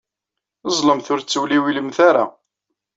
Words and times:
Ẓẓlemt, 0.69 1.07
ur 1.13 1.19
ttewliwilemt 1.21 1.97
ara. 2.09 2.25